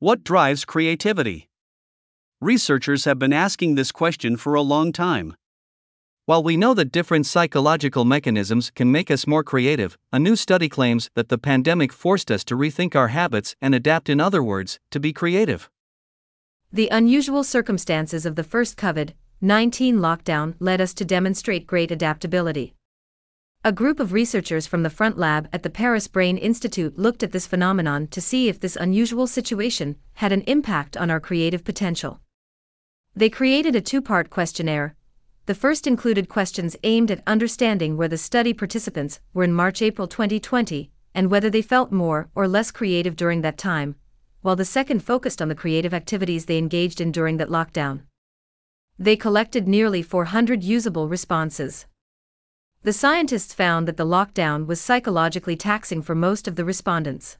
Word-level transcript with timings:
What 0.00 0.22
drives 0.22 0.64
creativity? 0.64 1.48
Researchers 2.40 3.04
have 3.04 3.18
been 3.18 3.32
asking 3.32 3.74
this 3.74 3.90
question 3.90 4.36
for 4.36 4.54
a 4.54 4.62
long 4.62 4.92
time. 4.92 5.34
While 6.24 6.44
we 6.44 6.56
know 6.56 6.72
that 6.74 6.92
different 6.92 7.26
psychological 7.26 8.04
mechanisms 8.04 8.70
can 8.70 8.92
make 8.92 9.10
us 9.10 9.26
more 9.26 9.42
creative, 9.42 9.98
a 10.12 10.20
new 10.20 10.36
study 10.36 10.68
claims 10.68 11.10
that 11.16 11.30
the 11.30 11.36
pandemic 11.36 11.92
forced 11.92 12.30
us 12.30 12.44
to 12.44 12.54
rethink 12.54 12.94
our 12.94 13.08
habits 13.08 13.56
and 13.60 13.74
adapt, 13.74 14.08
in 14.08 14.20
other 14.20 14.40
words, 14.40 14.78
to 14.92 15.00
be 15.00 15.12
creative. 15.12 15.68
The 16.72 16.88
unusual 16.92 17.42
circumstances 17.42 18.24
of 18.24 18.36
the 18.36 18.44
first 18.44 18.76
COVID 18.76 19.14
19 19.40 19.98
lockdown 19.98 20.54
led 20.60 20.80
us 20.80 20.94
to 20.94 21.04
demonstrate 21.04 21.66
great 21.66 21.90
adaptability. 21.90 22.74
A 23.64 23.72
group 23.72 23.98
of 23.98 24.12
researchers 24.12 24.68
from 24.68 24.84
the 24.84 24.90
Front 24.90 25.18
Lab 25.18 25.48
at 25.52 25.64
the 25.64 25.68
Paris 25.68 26.06
Brain 26.06 26.38
Institute 26.38 26.96
looked 26.96 27.24
at 27.24 27.32
this 27.32 27.48
phenomenon 27.48 28.06
to 28.06 28.20
see 28.20 28.48
if 28.48 28.60
this 28.60 28.76
unusual 28.76 29.26
situation 29.26 29.96
had 30.14 30.30
an 30.30 30.42
impact 30.42 30.96
on 30.96 31.10
our 31.10 31.18
creative 31.18 31.64
potential. 31.64 32.20
They 33.16 33.28
created 33.28 33.74
a 33.74 33.80
two 33.80 34.00
part 34.00 34.30
questionnaire. 34.30 34.94
The 35.46 35.56
first 35.56 35.88
included 35.88 36.28
questions 36.28 36.76
aimed 36.84 37.10
at 37.10 37.22
understanding 37.26 37.96
where 37.96 38.06
the 38.06 38.16
study 38.16 38.54
participants 38.54 39.18
were 39.34 39.42
in 39.42 39.52
March 39.52 39.82
April 39.82 40.06
2020 40.06 40.92
and 41.12 41.28
whether 41.28 41.50
they 41.50 41.60
felt 41.60 41.90
more 41.90 42.28
or 42.36 42.46
less 42.46 42.70
creative 42.70 43.16
during 43.16 43.42
that 43.42 43.58
time, 43.58 43.96
while 44.40 44.54
the 44.54 44.64
second 44.64 45.00
focused 45.02 45.42
on 45.42 45.48
the 45.48 45.54
creative 45.56 45.92
activities 45.92 46.46
they 46.46 46.58
engaged 46.58 47.00
in 47.00 47.10
during 47.10 47.38
that 47.38 47.48
lockdown. 47.48 48.02
They 49.00 49.16
collected 49.16 49.66
nearly 49.66 50.00
400 50.00 50.62
usable 50.62 51.08
responses. 51.08 51.86
The 52.88 52.94
scientists 52.94 53.52
found 53.52 53.86
that 53.86 53.98
the 53.98 54.06
lockdown 54.06 54.66
was 54.66 54.80
psychologically 54.80 55.56
taxing 55.56 56.00
for 56.00 56.14
most 56.14 56.48
of 56.48 56.56
the 56.56 56.64
respondents. 56.64 57.36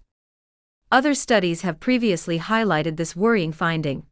Other 0.93 1.15
studies 1.15 1.62
have 1.62 1.80
previously 1.80 2.38
highlighted 2.38 2.98
this 2.98 3.16
worrying 3.16 3.52
finding. 3.52 4.05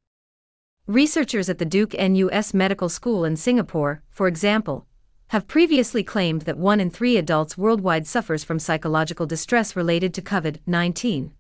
Researchers 0.86 1.50
at 1.50 1.58
the 1.58 1.66
Duke 1.66 1.92
NUS 1.92 2.54
Medical 2.54 2.88
School 2.88 3.26
in 3.26 3.36
Singapore, 3.36 4.02
for 4.08 4.28
example, 4.28 4.86
have 5.26 5.46
previously 5.46 6.02
claimed 6.02 6.40
that 6.46 6.56
one 6.56 6.80
in 6.80 6.88
three 6.88 7.18
adults 7.18 7.58
worldwide 7.58 8.06
suffers 8.06 8.42
from 8.42 8.58
psychological 8.58 9.26
distress 9.26 9.76
related 9.76 10.14
to 10.14 10.22
COVID 10.22 10.60
19. 10.64 11.32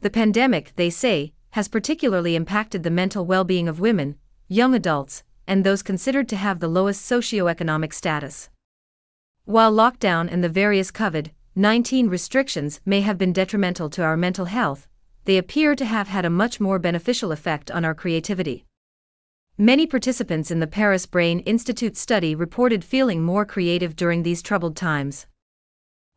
The 0.00 0.10
pandemic, 0.10 0.72
they 0.74 0.90
say, 0.90 1.32
has 1.50 1.68
particularly 1.68 2.34
impacted 2.34 2.82
the 2.82 2.90
mental 2.90 3.24
well 3.24 3.44
being 3.44 3.68
of 3.68 3.78
women, 3.78 4.16
young 4.48 4.74
adults, 4.74 5.22
and 5.46 5.62
those 5.62 5.84
considered 5.84 6.28
to 6.30 6.36
have 6.36 6.58
the 6.58 6.66
lowest 6.66 7.08
socioeconomic 7.08 7.92
status. 7.92 8.50
While 9.46 9.70
lockdown 9.70 10.28
and 10.28 10.42
the 10.42 10.48
various 10.48 10.90
COVID 10.90 11.30
19 11.54 12.08
restrictions 12.08 12.80
may 12.84 13.02
have 13.02 13.16
been 13.16 13.32
detrimental 13.32 13.88
to 13.90 14.02
our 14.02 14.16
mental 14.16 14.46
health, 14.46 14.88
they 15.24 15.38
appear 15.38 15.76
to 15.76 15.84
have 15.84 16.08
had 16.08 16.24
a 16.24 16.30
much 16.30 16.58
more 16.58 16.80
beneficial 16.80 17.30
effect 17.30 17.70
on 17.70 17.84
our 17.84 17.94
creativity. 17.94 18.64
Many 19.56 19.86
participants 19.86 20.50
in 20.50 20.58
the 20.58 20.66
Paris 20.66 21.06
Brain 21.06 21.38
Institute 21.40 21.96
study 21.96 22.34
reported 22.34 22.82
feeling 22.82 23.22
more 23.22 23.44
creative 23.44 23.94
during 23.94 24.24
these 24.24 24.42
troubled 24.42 24.74
times. 24.74 25.26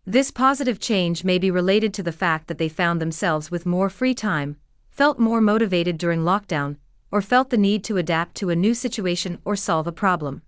This 0.07 0.31
positive 0.31 0.79
change 0.79 1.23
may 1.23 1.37
be 1.37 1.51
related 1.51 1.93
to 1.93 2.03
the 2.03 2.11
fact 2.11 2.47
that 2.47 2.57
they 2.57 2.67
found 2.67 2.99
themselves 2.99 3.51
with 3.51 3.63
more 3.63 3.91
free 3.91 4.15
time, 4.15 4.55
felt 4.89 5.19
more 5.19 5.39
motivated 5.39 5.99
during 5.99 6.21
lockdown, 6.21 6.77
or 7.11 7.21
felt 7.21 7.51
the 7.51 7.57
need 7.57 7.83
to 7.83 7.97
adapt 7.97 8.33
to 8.37 8.49
a 8.49 8.55
new 8.55 8.73
situation 8.73 9.37
or 9.45 9.55
solve 9.55 9.85
a 9.85 9.91
problem. 9.91 10.41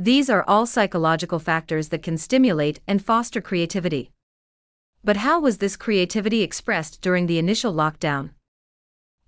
These 0.00 0.30
are 0.30 0.44
all 0.46 0.64
psychological 0.64 1.40
factors 1.40 1.88
that 1.88 2.04
can 2.04 2.16
stimulate 2.18 2.78
and 2.86 3.04
foster 3.04 3.40
creativity. 3.40 4.12
But 5.02 5.16
how 5.16 5.40
was 5.40 5.58
this 5.58 5.76
creativity 5.76 6.40
expressed 6.40 7.02
during 7.02 7.26
the 7.26 7.36
initial 7.36 7.74
lockdown? 7.74 8.30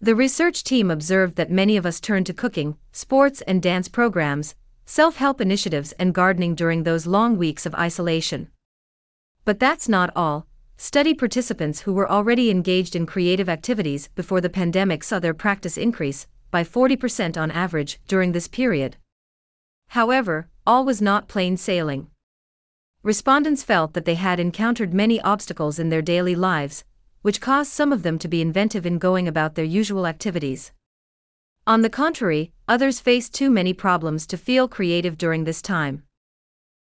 The 0.00 0.14
research 0.14 0.62
team 0.62 0.88
observed 0.88 1.34
that 1.34 1.50
many 1.50 1.76
of 1.76 1.84
us 1.84 1.98
turned 1.98 2.26
to 2.26 2.32
cooking, 2.32 2.76
sports 2.92 3.40
and 3.48 3.60
dance 3.60 3.88
programs, 3.88 4.54
self 4.86 5.16
help 5.16 5.40
initiatives, 5.40 5.90
and 5.98 6.14
gardening 6.14 6.54
during 6.54 6.84
those 6.84 7.04
long 7.04 7.36
weeks 7.36 7.66
of 7.66 7.74
isolation. 7.74 8.46
But 9.44 9.58
that's 9.58 9.88
not 9.88 10.12
all. 10.14 10.46
Study 10.76 11.14
participants 11.14 11.80
who 11.80 11.92
were 11.92 12.08
already 12.08 12.48
engaged 12.48 12.94
in 12.94 13.06
creative 13.06 13.48
activities 13.48 14.08
before 14.14 14.40
the 14.40 14.48
pandemic 14.48 15.02
saw 15.02 15.18
their 15.18 15.34
practice 15.34 15.76
increase 15.76 16.28
by 16.52 16.62
40% 16.62 17.36
on 17.36 17.50
average 17.50 17.98
during 18.06 18.30
this 18.30 18.46
period. 18.46 18.96
However, 19.90 20.48
all 20.66 20.84
was 20.84 21.02
not 21.02 21.26
plain 21.26 21.56
sailing. 21.56 22.08
Respondents 23.02 23.64
felt 23.64 23.94
that 23.94 24.04
they 24.04 24.14
had 24.14 24.38
encountered 24.38 24.94
many 24.94 25.20
obstacles 25.22 25.78
in 25.78 25.88
their 25.88 26.02
daily 26.02 26.36
lives, 26.36 26.84
which 27.22 27.40
caused 27.40 27.72
some 27.72 27.92
of 27.92 28.02
them 28.02 28.18
to 28.20 28.28
be 28.28 28.40
inventive 28.40 28.86
in 28.86 28.98
going 28.98 29.26
about 29.26 29.56
their 29.56 29.64
usual 29.64 30.06
activities. 30.06 30.70
On 31.66 31.82
the 31.82 31.90
contrary, 31.90 32.52
others 32.68 33.00
faced 33.00 33.34
too 33.34 33.50
many 33.50 33.72
problems 33.72 34.26
to 34.28 34.36
feel 34.36 34.68
creative 34.68 35.18
during 35.18 35.44
this 35.44 35.60
time. 35.60 36.04